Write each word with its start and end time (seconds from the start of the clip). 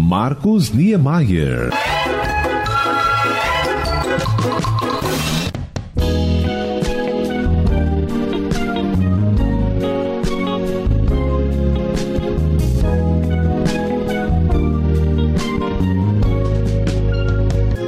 Marcos 0.00 0.72
Niemeyer. 0.72 1.70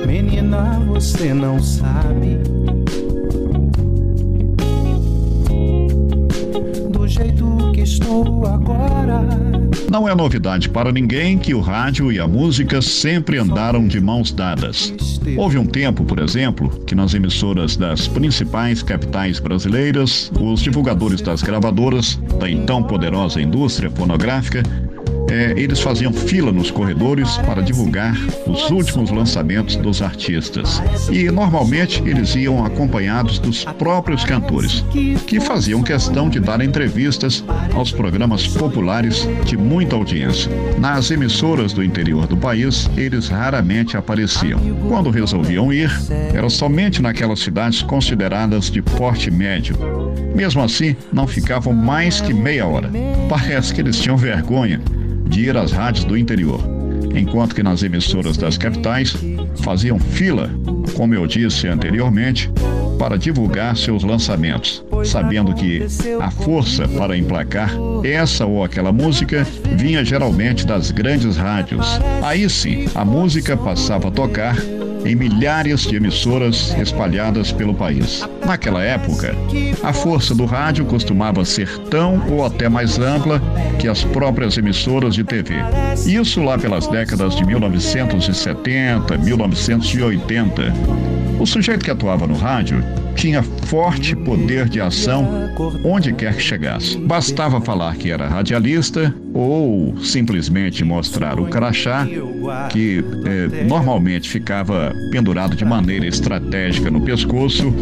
Menina, 0.06 0.80
você 0.86 1.32
não 1.32 1.58
sabe 1.60 2.36
do 6.90 7.08
jeito 7.08 7.72
que 7.72 7.80
estou 7.80 8.46
agora. 8.46 9.61
Não 9.92 10.08
é 10.08 10.14
novidade 10.14 10.70
para 10.70 10.90
ninguém 10.90 11.36
que 11.36 11.52
o 11.52 11.60
rádio 11.60 12.10
e 12.10 12.18
a 12.18 12.26
música 12.26 12.80
sempre 12.80 13.36
andaram 13.36 13.86
de 13.86 14.00
mãos 14.00 14.32
dadas. 14.32 14.90
Houve 15.36 15.58
um 15.58 15.66
tempo, 15.66 16.02
por 16.02 16.18
exemplo, 16.18 16.70
que 16.86 16.94
nas 16.94 17.12
emissoras 17.12 17.76
das 17.76 18.08
principais 18.08 18.82
capitais 18.82 19.38
brasileiras, 19.38 20.32
os 20.40 20.62
divulgadores 20.62 21.20
das 21.20 21.42
gravadoras, 21.42 22.18
da 22.40 22.50
então 22.50 22.82
poderosa 22.82 23.38
indústria 23.38 23.90
fonográfica, 23.90 24.62
é, 25.30 25.54
eles 25.56 25.80
faziam 25.80 26.12
fila 26.12 26.52
nos 26.52 26.70
corredores 26.70 27.36
para 27.38 27.62
divulgar 27.62 28.16
os 28.46 28.70
últimos 28.70 29.10
lançamentos 29.10 29.76
dos 29.76 30.02
artistas. 30.02 30.82
E 31.10 31.30
normalmente 31.30 32.02
eles 32.04 32.34
iam 32.34 32.64
acompanhados 32.64 33.38
dos 33.38 33.64
próprios 33.64 34.24
cantores, 34.24 34.84
que 35.26 35.40
faziam 35.40 35.82
questão 35.82 36.28
de 36.28 36.40
dar 36.40 36.60
entrevistas 36.60 37.44
aos 37.74 37.90
programas 37.90 38.46
populares 38.46 39.28
de 39.44 39.56
muita 39.56 39.96
audiência. 39.96 40.50
Nas 40.78 41.10
emissoras 41.10 41.72
do 41.72 41.82
interior 41.82 42.26
do 42.26 42.36
país, 42.36 42.90
eles 42.96 43.28
raramente 43.28 43.96
apareciam. 43.96 44.60
Quando 44.88 45.10
resolviam 45.10 45.72
ir, 45.72 45.90
era 46.32 46.48
somente 46.48 47.00
naquelas 47.00 47.40
cidades 47.40 47.82
consideradas 47.82 48.70
de 48.70 48.82
porte 48.82 49.30
médio. 49.30 49.76
Mesmo 50.34 50.62
assim, 50.62 50.96
não 51.12 51.26
ficavam 51.26 51.72
mais 51.72 52.20
que 52.20 52.32
meia 52.32 52.66
hora. 52.66 52.90
Parece 53.28 53.74
que 53.74 53.80
eles 53.80 53.98
tinham 53.98 54.16
vergonha 54.16 54.80
de 55.32 55.40
ir 55.46 55.56
às 55.56 55.72
rádios 55.72 56.04
do 56.04 56.16
interior, 56.16 56.60
enquanto 57.16 57.54
que 57.54 57.62
nas 57.62 57.82
emissoras 57.82 58.36
das 58.36 58.58
capitais 58.58 59.16
faziam 59.62 59.98
fila, 59.98 60.50
como 60.94 61.14
eu 61.14 61.26
disse 61.26 61.66
anteriormente, 61.66 62.50
para 62.98 63.16
divulgar 63.16 63.74
seus 63.76 64.04
lançamentos, 64.04 64.84
sabendo 65.04 65.54
que 65.54 65.84
a 66.20 66.30
força 66.30 66.86
para 66.86 67.16
emplacar 67.16 67.70
essa 68.04 68.44
ou 68.44 68.62
aquela 68.62 68.92
música 68.92 69.44
vinha 69.76 70.04
geralmente 70.04 70.66
das 70.66 70.90
grandes 70.90 71.36
rádios. 71.36 71.86
Aí 72.22 72.48
sim, 72.48 72.84
a 72.94 73.04
música 73.04 73.56
passava 73.56 74.08
a 74.08 74.10
tocar 74.10 74.56
em 75.04 75.14
milhares 75.14 75.82
de 75.82 75.96
emissoras 75.96 76.74
espalhadas 76.78 77.52
pelo 77.52 77.74
país. 77.74 78.26
Naquela 78.44 78.82
época, 78.82 79.34
a 79.82 79.92
força 79.92 80.34
do 80.34 80.44
rádio 80.44 80.84
costumava 80.84 81.44
ser 81.44 81.68
tão 81.90 82.22
ou 82.30 82.44
até 82.44 82.68
mais 82.68 82.98
ampla 82.98 83.40
que 83.78 83.88
as 83.88 84.04
próprias 84.04 84.56
emissoras 84.56 85.14
de 85.14 85.24
TV. 85.24 85.54
Isso 86.06 86.42
lá 86.42 86.58
pelas 86.58 86.86
décadas 86.86 87.34
de 87.36 87.44
1970, 87.44 89.18
1980. 89.18 90.62
O 91.38 91.46
sujeito 91.46 91.84
que 91.84 91.90
atuava 91.90 92.26
no 92.26 92.36
rádio 92.36 92.84
tinha 93.14 93.42
forte 93.42 94.14
poder 94.16 94.68
de 94.68 94.80
ação 94.80 95.50
onde 95.84 96.12
quer 96.12 96.34
que 96.36 96.42
chegasse. 96.42 96.96
Bastava 96.98 97.60
falar 97.60 97.96
que 97.96 98.10
era 98.10 98.28
radialista 98.28 99.14
ou 99.34 99.96
simplesmente 99.98 100.84
mostrar 100.84 101.40
o 101.40 101.46
crachá, 101.46 102.06
que 102.70 103.04
eh, 103.24 103.64
normalmente 103.64 104.28
ficava 104.28 104.94
pendurado 105.10 105.56
de 105.56 105.64
maneira 105.64 106.06
estratégica 106.06 106.90
no 106.90 107.00
pescoço, 107.00 107.72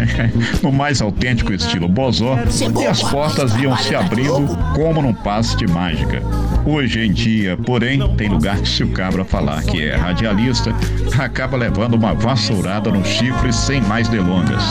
no 0.62 0.70
mais 0.70 1.00
autêntico 1.00 1.52
estilo 1.52 1.88
bozó, 1.88 2.36
e 2.80 2.86
as 2.86 3.02
portas 3.02 3.54
iam 3.56 3.76
se 3.76 3.94
abrindo 3.94 4.56
como 4.74 5.00
num 5.00 5.14
passe 5.14 5.56
de 5.56 5.66
mágica. 5.66 6.22
Hoje 6.64 7.06
em 7.06 7.12
dia, 7.12 7.56
porém, 7.56 8.00
tem 8.16 8.28
lugar 8.28 8.58
que 8.60 8.68
se 8.68 8.84
o 8.84 8.88
cabra 8.88 9.24
falar 9.24 9.62
que 9.62 9.82
é 9.82 9.96
radialista, 9.96 10.74
acaba 11.18 11.56
levando 11.56 11.94
uma 11.94 12.14
vassourada 12.14 12.90
no 12.90 13.04
chifre 13.04 13.52
sem 13.52 13.80
mais 13.80 14.08
delongas. 14.08 14.62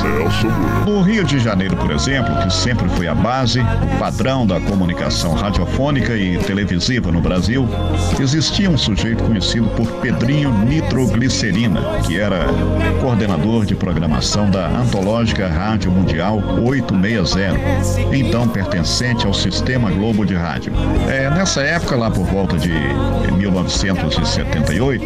No 0.85 1.01
Rio 1.01 1.23
de 1.23 1.39
Janeiro, 1.39 1.75
por 1.75 1.91
exemplo, 1.91 2.35
que 2.43 2.53
sempre 2.53 2.87
foi 2.89 3.07
a 3.07 3.15
base, 3.15 3.59
o 3.59 3.99
padrão 3.99 4.45
da 4.45 4.59
comunicação 4.59 5.33
radiofônica 5.33 6.15
e 6.15 6.37
televisiva 6.37 7.11
no 7.11 7.21
Brasil, 7.21 7.67
existia 8.19 8.69
um 8.69 8.77
sujeito 8.77 9.23
conhecido 9.23 9.67
por 9.69 9.87
Pedrinho 9.99 10.51
Nitroglicerina, 10.65 11.81
que 12.05 12.19
era 12.19 12.45
coordenador 13.01 13.65
de 13.65 13.75
programação 13.75 14.49
da 14.49 14.67
antológica 14.67 15.47
Rádio 15.47 15.91
Mundial 15.91 16.41
860, 16.63 17.57
então 18.15 18.47
pertencente 18.47 19.25
ao 19.25 19.33
Sistema 19.33 19.89
Globo 19.89 20.25
de 20.25 20.35
Rádio. 20.35 20.71
É, 21.07 21.29
nessa 21.31 21.61
época, 21.61 21.78
lá 21.95 22.09
por 22.09 22.25
volta 22.25 22.57
de 22.57 22.69
1978, 23.33 25.03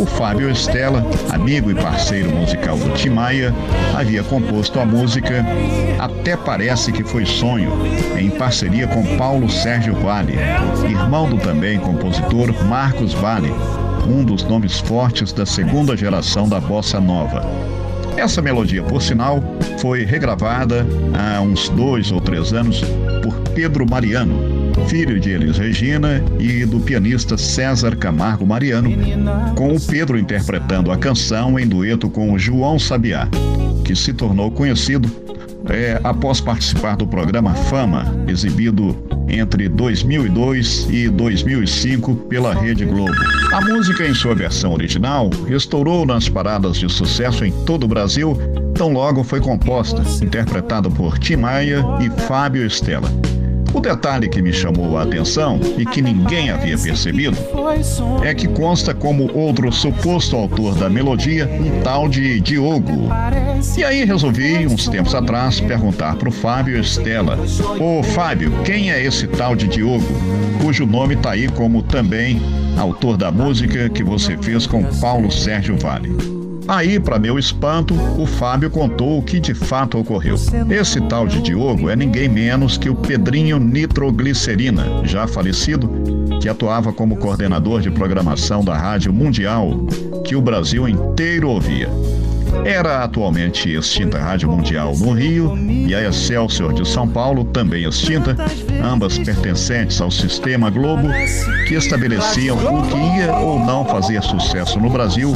o 0.00 0.06
Fábio 0.06 0.50
Estela, 0.50 1.04
amigo 1.30 1.70
e 1.70 1.74
parceiro 1.74 2.30
musical 2.30 2.76
do 2.76 2.90
Tim 2.94 3.10
Maia, 3.10 3.54
havia 3.96 4.22
composto 4.22 4.80
a 4.80 4.84
música 4.84 5.44
Até 5.98 6.36
Parece 6.36 6.92
que 6.92 7.04
Foi 7.04 7.24
Sonho, 7.26 7.72
em 8.18 8.30
parceria 8.30 8.86
com 8.86 9.16
Paulo 9.16 9.50
Sérgio 9.50 9.94
Vale, 9.94 10.34
irmão 10.88 11.28
do 11.28 11.38
também 11.38 11.78
compositor 11.78 12.52
Marcos 12.64 13.12
Vale, 13.14 13.52
um 14.08 14.24
dos 14.24 14.44
nomes 14.44 14.78
fortes 14.78 15.32
da 15.32 15.44
segunda 15.44 15.96
geração 15.96 16.48
da 16.48 16.60
bossa 16.60 17.00
nova. 17.00 17.44
Essa 18.16 18.40
melodia, 18.40 18.82
por 18.82 19.02
sinal, 19.02 19.42
foi 19.78 20.04
regravada 20.04 20.86
há 21.12 21.40
uns 21.40 21.68
dois 21.68 22.10
ou 22.10 22.20
três 22.20 22.52
anos 22.52 22.82
por 23.22 23.34
Pedro 23.54 23.88
Mariano, 23.88 24.55
filho 24.88 25.18
de 25.18 25.30
Elis 25.30 25.58
Regina 25.58 26.22
e 26.38 26.64
do 26.64 26.80
pianista 26.80 27.36
César 27.36 27.96
Camargo 27.96 28.46
Mariano, 28.46 28.90
com 29.54 29.74
o 29.74 29.80
Pedro 29.80 30.18
interpretando 30.18 30.90
a 30.90 30.96
canção 30.96 31.58
em 31.58 31.66
dueto 31.66 32.08
com 32.08 32.38
João 32.38 32.78
Sabiá, 32.78 33.28
que 33.84 33.94
se 33.94 34.12
tornou 34.12 34.50
conhecido 34.50 35.10
é, 35.68 36.00
após 36.04 36.40
participar 36.40 36.96
do 36.96 37.06
programa 37.06 37.54
Fama, 37.54 38.04
exibido 38.28 38.96
entre 39.28 39.68
2002 39.68 40.88
e 40.90 41.08
2005 41.08 42.14
pela 42.28 42.54
Rede 42.54 42.84
Globo. 42.84 43.12
A 43.52 43.60
música, 43.60 44.06
em 44.06 44.14
sua 44.14 44.34
versão 44.34 44.72
original, 44.72 45.30
estourou 45.48 46.06
nas 46.06 46.28
paradas 46.28 46.76
de 46.76 46.88
sucesso 46.88 47.44
em 47.44 47.52
todo 47.64 47.84
o 47.84 47.88
Brasil, 47.88 48.36
tão 48.74 48.92
logo 48.92 49.24
foi 49.24 49.40
composta, 49.40 50.02
interpretada 50.22 50.88
por 50.90 51.18
Tim 51.18 51.36
Maia 51.36 51.84
e 52.00 52.10
Fábio 52.22 52.64
Estela. 52.64 53.10
O 53.76 53.80
detalhe 53.80 54.26
que 54.26 54.40
me 54.40 54.54
chamou 54.54 54.96
a 54.96 55.02
atenção 55.02 55.60
e 55.76 55.84
que 55.84 56.00
ninguém 56.00 56.48
havia 56.48 56.78
percebido 56.78 57.36
é 58.24 58.32
que 58.32 58.48
consta 58.48 58.94
como 58.94 59.30
outro 59.34 59.70
suposto 59.70 60.34
autor 60.34 60.74
da 60.74 60.88
melodia 60.88 61.46
um 61.46 61.82
tal 61.82 62.08
de 62.08 62.40
Diogo. 62.40 63.10
E 63.76 63.84
aí 63.84 64.02
resolvi, 64.02 64.66
uns 64.66 64.88
tempos 64.88 65.14
atrás, 65.14 65.60
perguntar 65.60 66.16
para 66.16 66.30
o 66.30 66.32
Fábio 66.32 66.80
Estela: 66.80 67.38
Ô 67.78 68.02
Fábio, 68.02 68.50
quem 68.64 68.90
é 68.90 69.04
esse 69.04 69.26
tal 69.26 69.54
de 69.54 69.68
Diogo? 69.68 70.06
Cujo 70.62 70.86
nome 70.86 71.12
está 71.12 71.32
aí 71.32 71.46
como 71.46 71.82
também 71.82 72.40
autor 72.78 73.18
da 73.18 73.30
música 73.30 73.90
que 73.90 74.02
você 74.02 74.38
fez 74.38 74.66
com 74.66 74.82
Paulo 75.00 75.30
Sérgio 75.30 75.76
Vale. 75.76 76.35
Aí, 76.68 76.98
para 76.98 77.18
meu 77.18 77.38
espanto, 77.38 77.94
o 78.18 78.26
Fábio 78.26 78.68
contou 78.68 79.18
o 79.18 79.22
que 79.22 79.38
de 79.38 79.54
fato 79.54 79.98
ocorreu. 79.98 80.34
Esse 80.68 81.00
tal 81.02 81.26
de 81.26 81.40
Diogo 81.40 81.88
é 81.88 81.94
ninguém 81.94 82.28
menos 82.28 82.76
que 82.76 82.90
o 82.90 82.94
Pedrinho 82.94 83.60
Nitroglicerina, 83.60 85.04
já 85.04 85.28
falecido, 85.28 85.88
que 86.40 86.48
atuava 86.48 86.92
como 86.92 87.16
coordenador 87.16 87.80
de 87.80 87.90
programação 87.90 88.64
da 88.64 88.76
Rádio 88.76 89.12
Mundial, 89.12 89.86
que 90.24 90.34
o 90.34 90.42
Brasil 90.42 90.88
inteiro 90.88 91.48
ouvia. 91.48 91.88
Era 92.64 93.04
atualmente 93.04 93.72
extinta 93.72 94.18
a 94.18 94.22
Rádio 94.22 94.50
Mundial 94.50 94.94
no 94.96 95.12
Rio 95.12 95.56
e 95.58 95.94
a 95.94 96.08
Excelsior 96.08 96.72
de 96.72 96.86
São 96.86 97.08
Paulo, 97.08 97.44
também 97.44 97.84
extinta, 97.84 98.36
ambas 98.82 99.18
pertencentes 99.18 100.00
ao 100.00 100.10
Sistema 100.10 100.70
Globo, 100.70 101.08
que 101.68 101.74
estabeleciam 101.74 102.56
o 102.56 102.82
que 102.86 103.18
ia 103.18 103.32
ou 103.36 103.58
não 103.58 103.84
fazer 103.84 104.22
sucesso 104.22 104.80
no 104.80 104.90
Brasil 104.90 105.32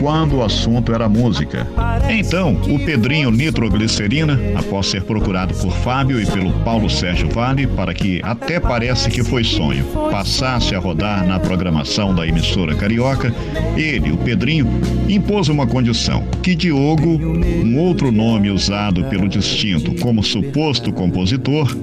quando 0.00 0.36
o 0.36 0.44
assunto 0.44 0.92
era 0.92 1.08
música. 1.08 1.66
Então, 2.08 2.54
o 2.68 2.78
Pedrinho 2.78 3.30
Nitroglicerina, 3.30 4.38
após 4.56 4.86
ser 4.86 5.02
procurado 5.02 5.54
por 5.54 5.72
Fábio 5.78 6.20
e 6.20 6.26
pelo 6.26 6.52
Paulo 6.64 6.88
Sérgio 6.88 7.28
Vale 7.30 7.66
para 7.66 7.92
que 7.92 8.20
até 8.22 8.60
parece 8.60 9.10
que 9.10 9.24
foi 9.24 9.44
sonho, 9.44 9.84
passasse 10.10 10.74
a 10.74 10.78
rodar 10.78 11.26
na 11.26 11.38
programação 11.38 12.14
da 12.14 12.26
emissora 12.26 12.74
carioca, 12.74 13.34
ele, 13.76 14.12
o 14.12 14.16
Pedrinho, 14.16 14.68
impôs 15.08 15.48
uma 15.48 15.66
condição: 15.66 16.24
que 16.42 16.54
Diogo, 16.56 17.20
um 17.64 17.78
outro 17.78 18.10
nome 18.10 18.50
usado 18.50 19.04
pelo 19.04 19.28
distinto 19.28 19.94
como 20.00 20.22
suposto 20.22 20.92
compositor, 20.92 21.76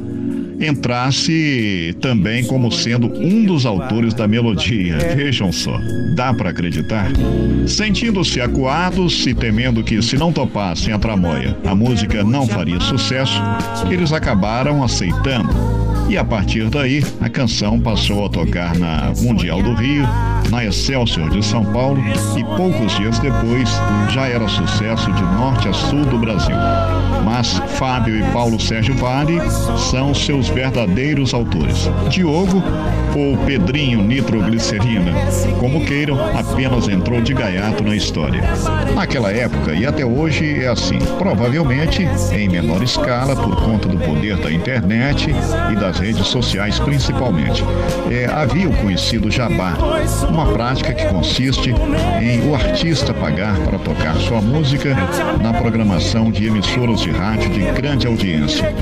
entrasse 0.60 1.96
também 2.02 2.44
como 2.44 2.72
sendo 2.72 3.08
um 3.08 3.46
dos 3.46 3.66
autores 3.66 4.14
da 4.14 4.28
melodia. 4.28 4.98
Vejam 5.16 5.52
só, 5.52 5.80
dá 6.16 6.34
para 6.34 6.50
acreditar? 6.50 7.12
Sentindo-se 7.68 8.42
acuados 8.42 9.26
e 9.26 9.34
temendo 9.34 9.84
que, 9.84 10.02
se 10.02 10.18
não 10.18 10.32
topassem 10.32 10.94
a 10.94 11.00
tramóia, 11.00 11.58
a 11.66 11.76
música 11.76 12.24
não 12.24 12.48
faria 12.48 12.80
sucesso, 12.80 13.42
eles 13.90 14.12
acabaram 14.12 14.84
aceitando 14.84 15.54
e 16.10 16.18
a 16.18 16.24
partir 16.24 16.70
daí, 16.70 17.04
a 17.22 17.30
canção 17.30 17.80
passou 17.80 18.26
a 18.26 18.30
tocar 18.30 18.78
na 18.78 19.12
Mundial 19.22 19.64
do 19.64 19.74
Rio, 19.74 20.06
na 20.54 20.64
Excelsior 20.64 21.32
de 21.32 21.44
São 21.44 21.66
Paulo 21.66 22.00
e 22.38 22.44
poucos 22.44 22.96
dias 22.96 23.18
depois 23.18 23.70
já 24.12 24.28
era 24.28 24.48
sucesso 24.48 25.12
de 25.12 25.24
norte 25.24 25.68
a 25.68 25.74
sul 25.74 26.06
do 26.06 26.20
Brasil. 26.20 26.56
Mas 27.26 27.58
Fábio 27.80 28.20
e 28.20 28.24
Paulo 28.32 28.60
Sérgio 28.60 28.96
Vale 28.96 29.40
são 29.90 30.14
seus 30.14 30.50
verdadeiros 30.50 31.34
autores. 31.34 31.90
Diogo, 32.08 32.62
ou 33.16 33.38
Pedrinho 33.46 34.04
Nitroglicerina, 34.04 35.12
como 35.60 35.86
queiram, 35.86 36.18
apenas 36.38 36.88
entrou 36.88 37.22
de 37.22 37.34
gaiato 37.34 37.84
na 37.84 37.96
história. 37.96 38.44
Naquela 38.94 39.32
época 39.32 39.74
e 39.74 39.86
até 39.86 40.06
hoje 40.06 40.64
é 40.64 40.68
assim, 40.68 41.00
provavelmente 41.18 42.08
em 42.32 42.50
menor 42.50 42.84
escala 42.84 43.36
por 43.36 43.56
conta 43.64 43.88
do 43.88 43.98
poder 43.98 44.38
da 44.38 44.52
internet 44.52 45.34
e 45.72 45.76
das 45.76 45.98
redes 45.98 46.28
sociais 46.28 46.80
principalmente. 46.80 47.64
É, 48.12 48.26
havia 48.26 48.70
o 48.70 48.76
conhecido 48.78 49.32
jabá, 49.32 49.76
uma 50.44 50.52
prática 50.52 50.94
que 50.94 51.06
consiste 51.08 51.70
em 52.22 52.50
o 52.50 52.54
artista 52.54 53.14
pagar 53.14 53.58
para 53.60 53.80
tocar 53.80 54.14
sua 54.18 54.42
música 54.42 54.94
na 55.42 55.54
programação 55.54 56.30
de 56.30 56.48
emissoras 56.48 57.00
de 57.00 57.12
rádio 57.12 57.50
de 57.50 57.62
grande 57.72 58.06
audiência, 58.06 58.74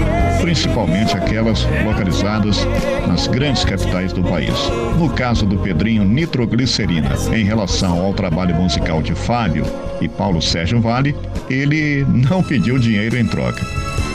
principalmente 0.42 1.16
aquelas 1.16 1.68
localizadas 1.86 2.66
nas 3.08 3.28
grandes 3.28 3.64
capitais 3.64 4.12
do 4.12 4.24
país. 4.24 4.56
No 4.98 5.08
caso 5.12 5.46
do 5.46 5.60
Pedrinho 5.60 6.04
Nitroglicerina, 6.04 7.12
em 7.32 7.44
relação 7.44 8.04
ao 8.04 8.14
trabalho 8.14 8.56
musical 8.56 9.04
de 9.04 9.14
Fábio 9.14 9.64
e 10.02 10.10
Paulo 10.10 10.42
Sérgio 10.42 10.82
Vale, 10.82 11.16
ele 11.48 12.04
não 12.10 12.42
pediu 12.42 12.80
dinheiro 12.80 13.16
em 13.18 13.26
troca. 13.28 13.64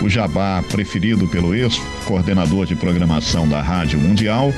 O 0.02 0.08
jabá 0.08 0.64
preferido 0.68 1.28
pelo 1.28 1.54
ex-coordenador 1.54 2.66
de 2.66 2.74
programação 2.74 3.48
da 3.48 3.62
Rádio 3.62 4.00
Mundial 4.00 4.52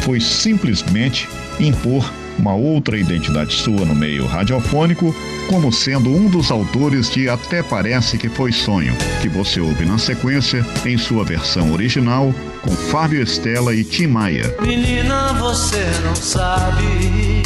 foi 0.00 0.18
simplesmente 0.20 1.28
impor 1.60 2.10
uma 2.40 2.54
outra 2.54 2.96
identidade 2.96 3.54
sua 3.54 3.84
no 3.84 3.94
meio 3.94 4.26
radiofônico, 4.26 5.14
como 5.46 5.70
sendo 5.70 6.08
um 6.08 6.26
dos 6.26 6.50
autores 6.50 7.10
de 7.10 7.28
Até 7.28 7.62
Parece 7.62 8.16
que 8.16 8.30
Foi 8.30 8.50
Sonho, 8.50 8.96
que 9.20 9.28
você 9.28 9.60
ouve 9.60 9.84
na 9.84 9.98
sequência 9.98 10.64
em 10.86 10.96
sua 10.96 11.22
versão 11.22 11.70
original 11.72 12.34
com 12.62 12.70
Fábio 12.70 13.22
Estela 13.22 13.74
e 13.74 13.84
Tim 13.84 14.06
Maia. 14.06 14.54
Menina, 14.62 15.34
você 15.34 15.84
não 16.02 16.16
sabe 16.16 17.42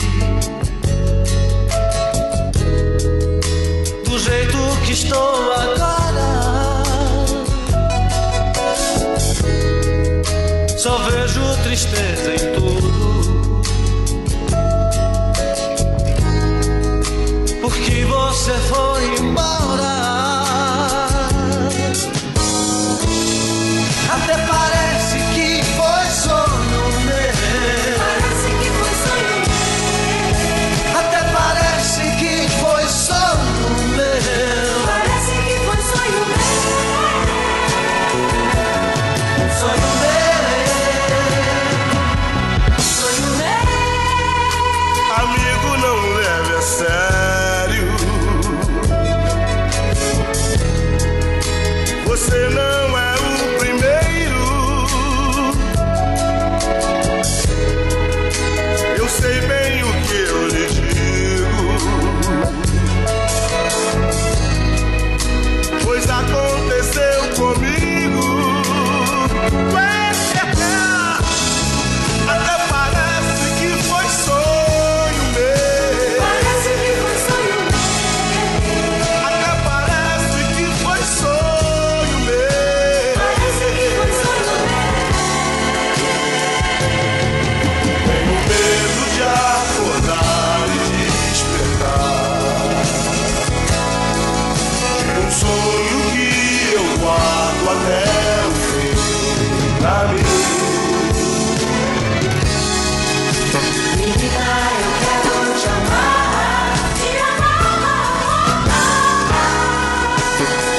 do 4.05 4.19
jeito 4.19 4.59
que 4.87 4.93
estou 4.93 5.53
agora. 5.53 5.84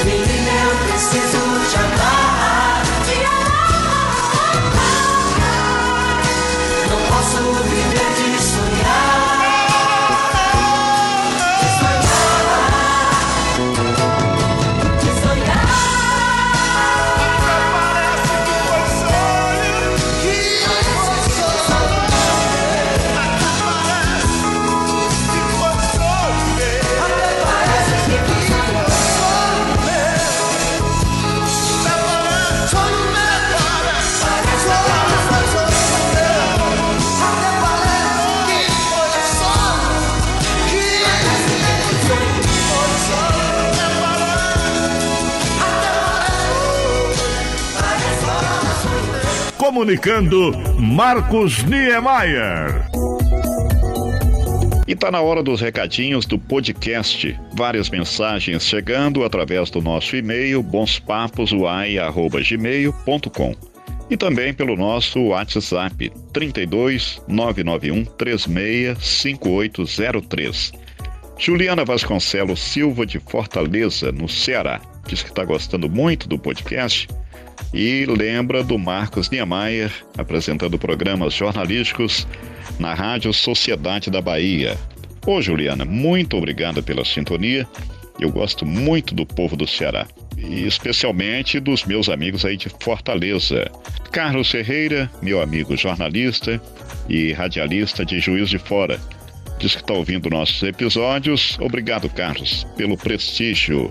Menina, 0.04 0.50
eu 0.64 0.76
preciso 0.86 1.38
te 1.70 1.76
amar. 1.76 2.25
Comunicando 49.66 50.52
Marcos 50.78 51.64
Niemeyer. 51.64 52.86
E 54.86 54.94
tá 54.94 55.10
na 55.10 55.20
hora 55.20 55.42
dos 55.42 55.60
recadinhos 55.60 56.24
do 56.24 56.38
podcast. 56.38 57.36
Várias 57.52 57.90
mensagens 57.90 58.62
chegando 58.62 59.24
através 59.24 59.68
do 59.68 59.82
nosso 59.82 60.14
e-mail 60.14 60.62
bonspaposuai@gmail.com 60.62 63.54
e 64.08 64.16
também 64.16 64.54
pelo 64.54 64.76
nosso 64.76 65.20
WhatsApp 65.20 66.12
32 66.32 67.20
991 67.26 68.04
36 68.04 68.96
5803. 69.00 70.72
Juliana 71.36 71.84
Vasconcelos 71.84 72.60
Silva 72.60 73.04
de 73.04 73.18
Fortaleza, 73.18 74.12
no 74.12 74.28
Ceará, 74.28 74.80
diz 75.08 75.24
que 75.24 75.30
está 75.30 75.44
gostando 75.44 75.90
muito 75.90 76.28
do 76.28 76.38
podcast 76.38 77.08
e 77.72 78.04
lembra 78.06 78.62
do 78.62 78.78
Marcos 78.78 79.30
Niemeyer 79.30 79.92
apresentando 80.16 80.78
programas 80.78 81.34
jornalísticos 81.34 82.26
na 82.78 82.94
Rádio 82.94 83.32
Sociedade 83.32 84.10
da 84.10 84.20
Bahia. 84.20 84.76
Ô 85.26 85.42
Juliana, 85.42 85.84
muito 85.84 86.36
obrigada 86.36 86.82
pela 86.82 87.04
sintonia. 87.04 87.66
Eu 88.18 88.30
gosto 88.30 88.64
muito 88.64 89.14
do 89.14 89.26
povo 89.26 89.56
do 89.56 89.66
Ceará. 89.66 90.06
e 90.38 90.66
especialmente 90.66 91.58
dos 91.58 91.84
meus 91.84 92.08
amigos 92.08 92.44
aí 92.44 92.56
de 92.56 92.68
Fortaleza. 92.80 93.70
Carlos 94.12 94.50
Ferreira, 94.50 95.10
meu 95.22 95.40
amigo 95.40 95.76
jornalista 95.76 96.60
e 97.08 97.32
radialista 97.32 98.04
de 98.04 98.20
Juiz 98.20 98.48
de 98.50 98.58
Fora. 98.58 99.00
Diz 99.58 99.74
que 99.74 99.80
está 99.80 99.94
ouvindo 99.94 100.28
nossos 100.28 100.62
episódios. 100.62 101.56
Obrigado, 101.60 102.08
Carlos, 102.10 102.66
pelo 102.76 102.96
prestígio. 102.96 103.90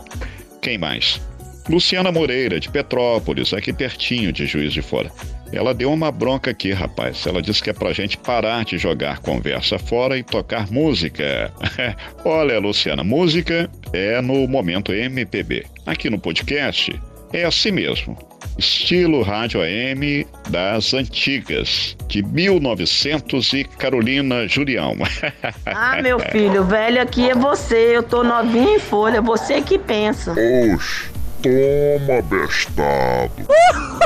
Quem 0.62 0.78
mais? 0.78 1.20
Luciana 1.68 2.12
Moreira, 2.12 2.60
de 2.60 2.70
Petrópolis, 2.70 3.54
aqui 3.54 3.74
pertinho 3.74 4.32
de 4.32 4.46
Juiz 4.46 4.72
de 4.72 4.82
Fora. 4.82 5.12
Ela 5.52 5.74
deu 5.74 5.92
uma 5.92 6.12
bronca 6.12 6.52
aqui, 6.52 6.72
rapaz. 6.72 7.26
Ela 7.26 7.42
disse 7.42 7.64
que 7.64 7.70
é 7.70 7.74
pra 7.74 7.94
gente 7.94 8.18
parar 8.18 8.66
de 8.66 8.78
jogar 8.78 9.20
conversa 9.20 9.80
fora 9.80 10.18
e 10.18 10.24
tocar 10.24 10.72
música. 10.72 11.52
Olha, 12.24 12.60
Luciana, 12.60 13.04
música 13.04 13.70
é 13.94 14.22
no 14.22 14.48
momento 14.48 14.94
MPB. 14.94 15.66
Aqui 15.86 16.10
no 16.10 16.20
podcast 16.20 17.00
é 17.34 17.46
assim 17.46 17.72
mesmo. 17.72 18.18
Estilo 18.58 19.22
rádio 19.22 19.62
AM 19.62 20.26
das 20.50 20.94
antigas, 20.94 21.98
de 22.08 22.24
1900 22.24 23.54
e 23.54 23.64
Carolina 23.64 24.48
Julião. 24.48 24.96
Ah, 25.66 26.02
meu 26.02 26.20
filho, 26.20 26.64
velho 26.64 27.02
aqui 27.02 27.30
é 27.30 27.36
você. 27.36 27.96
Eu 27.96 28.04
tô 28.04 28.24
novinho 28.24 28.76
em 28.76 28.80
folha, 28.80 29.22
você 29.22 29.62
que 29.62 29.78
pensa. 29.78 30.32
Oxe, 30.32 31.10
toma 31.42 32.22
bestado. 32.22 33.32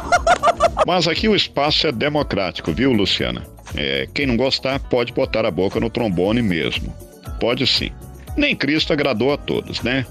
Mas 0.85 1.07
aqui 1.07 1.27
o 1.27 1.35
espaço 1.35 1.87
é 1.87 1.91
democrático, 1.91 2.71
viu, 2.71 2.91
Luciana? 2.91 3.43
É, 3.75 4.07
quem 4.13 4.25
não 4.25 4.37
gostar 4.37 4.79
pode 4.79 5.13
botar 5.13 5.45
a 5.45 5.51
boca 5.51 5.79
no 5.79 5.89
trombone 5.89 6.41
mesmo. 6.41 6.93
Pode 7.39 7.65
sim. 7.67 7.91
Nem 8.35 8.55
Cristo 8.55 8.93
agradou 8.93 9.31
a 9.31 9.37
todos, 9.37 9.81
né? 9.81 10.05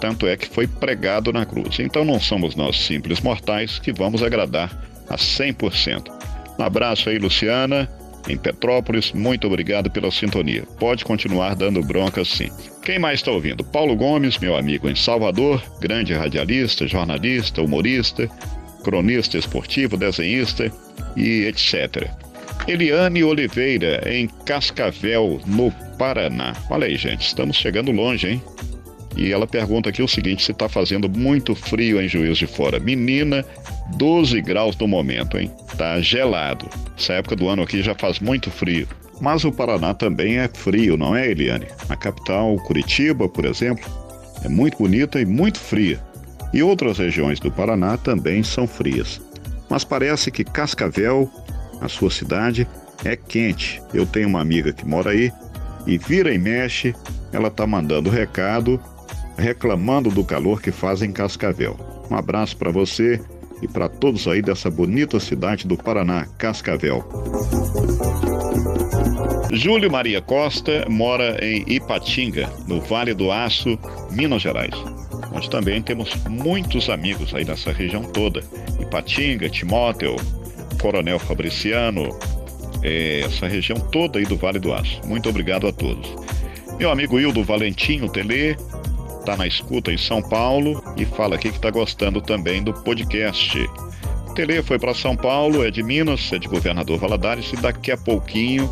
Tanto 0.00 0.26
é 0.26 0.36
que 0.36 0.48
foi 0.48 0.66
pregado 0.66 1.32
na 1.32 1.44
cruz. 1.44 1.78
Então 1.78 2.04
não 2.04 2.20
somos 2.20 2.54
nós 2.54 2.78
simples 2.80 3.20
mortais 3.20 3.78
que 3.78 3.92
vamos 3.92 4.22
agradar 4.22 4.70
a 5.08 5.16
100%. 5.16 6.10
Um 6.58 6.62
abraço 6.62 7.08
aí, 7.08 7.18
Luciana, 7.18 7.88
em 8.28 8.36
Petrópolis. 8.36 9.12
Muito 9.12 9.46
obrigado 9.46 9.90
pela 9.90 10.10
sintonia. 10.10 10.64
Pode 10.78 11.04
continuar 11.04 11.54
dando 11.54 11.82
bronca 11.82 12.24
sim. 12.24 12.50
Quem 12.82 12.98
mais 12.98 13.20
está 13.20 13.30
ouvindo? 13.30 13.64
Paulo 13.64 13.96
Gomes, 13.96 14.38
meu 14.38 14.56
amigo 14.56 14.88
em 14.88 14.94
Salvador, 14.94 15.62
grande 15.80 16.12
radialista, 16.12 16.86
jornalista, 16.86 17.62
humorista, 17.62 18.28
cronista 18.82 19.38
esportivo, 19.38 19.96
desenhista 19.96 20.72
e 21.16 21.44
etc. 21.44 22.08
Eliane 22.66 23.24
Oliveira, 23.24 24.02
em 24.06 24.28
Cascavel, 24.44 25.40
no 25.46 25.70
Paraná. 25.98 26.54
Olha 26.68 26.86
aí, 26.86 26.96
gente, 26.96 27.26
estamos 27.26 27.56
chegando 27.56 27.90
longe, 27.90 28.28
hein? 28.28 28.42
E 29.16 29.32
ela 29.32 29.46
pergunta 29.46 29.88
aqui 29.88 30.02
o 30.02 30.08
seguinte: 30.08 30.44
se 30.44 30.52
está 30.52 30.68
fazendo 30.68 31.08
muito 31.08 31.54
frio 31.54 32.00
em 32.00 32.08
Juiz 32.08 32.38
de 32.38 32.46
Fora. 32.46 32.78
Menina, 32.78 33.44
12 33.96 34.40
graus 34.40 34.76
no 34.76 34.86
momento, 34.86 35.38
hein? 35.38 35.50
Tá 35.76 36.00
gelado. 36.00 36.68
Essa 36.96 37.14
época 37.14 37.36
do 37.36 37.48
ano 37.48 37.62
aqui 37.62 37.82
já 37.82 37.94
faz 37.94 38.20
muito 38.20 38.50
frio. 38.50 38.86
Mas 39.20 39.44
o 39.44 39.52
Paraná 39.52 39.92
também 39.92 40.38
é 40.38 40.48
frio, 40.48 40.96
não 40.96 41.14
é, 41.14 41.30
Eliane? 41.30 41.66
A 41.88 41.96
capital, 41.96 42.56
Curitiba, 42.64 43.28
por 43.28 43.44
exemplo, 43.44 43.84
é 44.42 44.48
muito 44.48 44.78
bonita 44.78 45.20
e 45.20 45.26
muito 45.26 45.58
fria. 45.58 46.00
E 46.54 46.62
outras 46.62 46.98
regiões 46.98 47.38
do 47.38 47.50
Paraná 47.50 47.96
também 47.98 48.42
são 48.42 48.66
frias. 48.66 49.20
Mas 49.68 49.84
parece 49.84 50.30
que 50.30 50.42
Cascavel, 50.42 51.30
a 51.80 51.88
sua 51.88 52.10
cidade, 52.10 52.66
é 53.04 53.14
quente. 53.14 53.82
Eu 53.92 54.06
tenho 54.06 54.28
uma 54.28 54.40
amiga 54.40 54.72
que 54.72 54.86
mora 54.86 55.10
aí 55.10 55.30
e 55.86 55.98
vira 55.98 56.32
e 56.32 56.38
mexe, 56.38 56.94
ela 57.32 57.50
tá 57.50 57.66
mandando 57.66 58.10
recado 58.10 58.80
reclamando 59.40 60.10
do 60.10 60.24
calor 60.24 60.60
que 60.60 60.70
faz 60.70 61.02
em 61.02 61.10
Cascavel. 61.10 61.76
Um 62.10 62.14
abraço 62.14 62.56
para 62.56 62.70
você 62.70 63.20
e 63.62 63.68
para 63.68 63.88
todos 63.88 64.28
aí 64.28 64.42
dessa 64.42 64.70
bonita 64.70 65.18
cidade 65.18 65.66
do 65.66 65.76
Paraná, 65.76 66.26
Cascavel. 66.38 67.04
Júlio 69.52 69.90
Maria 69.90 70.22
Costa 70.22 70.86
mora 70.88 71.44
em 71.44 71.64
Ipatinga, 71.66 72.48
no 72.68 72.80
Vale 72.80 73.12
do 73.14 73.32
Aço, 73.32 73.78
Minas 74.12 74.42
Gerais. 74.42 74.74
Nós 75.32 75.48
também 75.48 75.82
temos 75.82 76.14
muitos 76.28 76.88
amigos 76.88 77.34
aí 77.34 77.44
nessa 77.44 77.72
região 77.72 78.02
toda. 78.02 78.42
Ipatinga, 78.80 79.48
Timóteo, 79.48 80.16
Coronel 80.80 81.18
Fabriciano, 81.18 82.16
é, 82.82 83.20
essa 83.20 83.48
região 83.48 83.78
toda 83.78 84.18
aí 84.18 84.24
do 84.24 84.36
Vale 84.36 84.58
do 84.58 84.72
Aço. 84.72 85.00
Muito 85.04 85.28
obrigado 85.28 85.66
a 85.66 85.72
todos. 85.72 86.14
Meu 86.78 86.90
amigo 86.90 87.20
Hildo 87.20 87.44
Valentim, 87.44 88.00
o 88.02 88.08
Tele, 88.08 88.56
está 89.20 89.36
na 89.36 89.46
escuta 89.46 89.92
em 89.92 89.98
São 89.98 90.22
Paulo 90.22 90.82
e 90.96 91.04
fala 91.04 91.36
aqui 91.36 91.50
que 91.50 91.56
está 91.56 91.70
gostando 91.70 92.20
também 92.20 92.62
do 92.62 92.72
podcast. 92.72 93.58
Tele 94.34 94.62
foi 94.62 94.78
para 94.78 94.94
São 94.94 95.14
Paulo, 95.14 95.64
é 95.64 95.70
de 95.70 95.82
Minas, 95.82 96.32
é 96.32 96.38
de 96.38 96.48
Governador 96.48 96.98
Valadares 96.98 97.52
e 97.52 97.56
daqui 97.56 97.92
a 97.92 97.96
pouquinho 97.96 98.68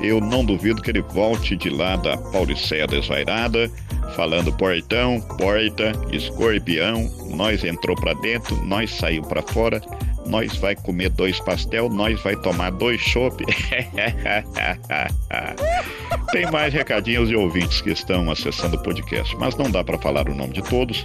eu 0.00 0.20
não 0.20 0.44
duvido 0.44 0.82
que 0.82 0.90
ele 0.90 1.02
volte 1.02 1.54
de 1.56 1.68
lá 1.68 1.96
da 1.96 2.16
Pauliceia 2.16 2.86
Desvairada, 2.86 3.70
falando 4.16 4.52
portão, 4.52 5.20
porta, 5.38 5.92
escorpião, 6.10 7.08
nós 7.30 7.62
entrou 7.62 7.94
para 7.94 8.14
dentro, 8.14 8.56
nós 8.64 8.90
saiu 8.90 9.22
para 9.22 9.42
fora, 9.42 9.80
nós 10.26 10.56
vai 10.56 10.74
comer 10.74 11.10
dois 11.10 11.40
pastel, 11.40 11.88
nós 11.88 12.20
vai 12.22 12.36
tomar 12.36 12.70
dois 12.70 13.00
chopp. 13.00 13.44
Tem 16.32 16.50
mais 16.50 16.72
recadinhos 16.72 17.28
de 17.28 17.36
ouvintes 17.36 17.80
que 17.80 17.90
estão 17.90 18.30
acessando 18.30 18.76
o 18.76 18.82
podcast, 18.82 19.36
mas 19.36 19.56
não 19.56 19.70
dá 19.70 19.82
para 19.84 19.98
falar 19.98 20.28
o 20.28 20.34
nome 20.34 20.54
de 20.54 20.62
todos 20.62 21.04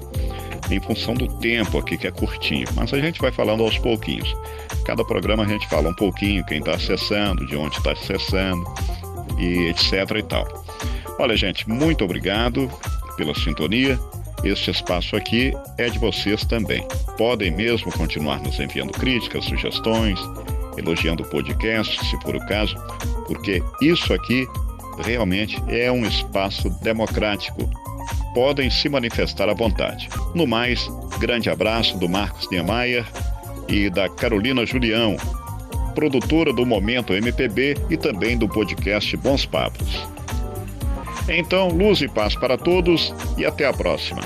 em 0.69 0.79
função 0.81 1.13
do 1.13 1.27
tempo 1.39 1.77
aqui 1.77 1.97
que 1.97 2.07
é 2.07 2.11
curtinho, 2.11 2.67
mas 2.75 2.93
a 2.93 2.99
gente 2.99 3.19
vai 3.19 3.31
falando 3.31 3.63
aos 3.63 3.77
pouquinhos. 3.77 4.35
Cada 4.85 5.03
programa 5.03 5.43
a 5.43 5.47
gente 5.47 5.67
fala 5.67 5.89
um 5.89 5.93
pouquinho 5.93 6.45
quem 6.45 6.59
está 6.59 6.75
acessando, 6.75 7.45
de 7.45 7.55
onde 7.55 7.77
está 7.77 7.91
acessando 7.91 8.63
e 9.37 9.69
etc 9.69 9.93
e 10.17 10.23
tal. 10.23 10.65
Olha, 11.19 11.35
gente, 11.35 11.67
muito 11.69 12.03
obrigado 12.03 12.69
pela 13.15 13.33
sintonia. 13.33 13.99
Este 14.43 14.71
espaço 14.71 15.15
aqui 15.15 15.51
é 15.77 15.89
de 15.89 15.97
vocês 15.97 16.45
também. 16.45 16.85
Podem 17.17 17.51
mesmo 17.51 17.91
continuar 17.91 18.39
nos 18.41 18.59
enviando 18.59 18.93
críticas, 18.93 19.45
sugestões, 19.45 20.19
elogiando 20.77 21.23
o 21.23 21.27
podcast, 21.27 21.99
se 22.05 22.21
for 22.21 22.35
o 22.35 22.45
caso, 22.47 22.75
porque 23.25 23.63
isso 23.81 24.13
aqui 24.13 24.47
realmente 25.03 25.61
é 25.67 25.91
um 25.91 26.05
espaço 26.05 26.69
democrático. 26.81 27.69
Podem 28.33 28.69
se 28.69 28.87
manifestar 28.87 29.49
à 29.49 29.53
vontade. 29.53 30.07
No 30.35 30.45
mais, 30.45 30.87
grande 31.19 31.49
abraço 31.49 31.97
do 31.97 32.07
Marcos 32.07 32.49
Niemeyer 32.51 33.05
e 33.67 33.89
da 33.89 34.07
Carolina 34.07 34.65
Julião, 34.65 35.17
produtora 35.95 36.53
do 36.53 36.65
Momento 36.65 37.13
MPB 37.13 37.75
e 37.89 37.97
também 37.97 38.37
do 38.37 38.47
podcast 38.47 39.17
Bons 39.17 39.45
Papos. 39.45 40.16
Então, 41.27 41.69
luz 41.69 42.01
e 42.01 42.07
paz 42.07 42.35
para 42.35 42.57
todos 42.57 43.13
e 43.37 43.45
até 43.45 43.65
a 43.65 43.73
próxima. 43.73 44.21